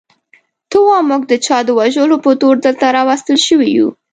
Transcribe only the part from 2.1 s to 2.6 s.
په تور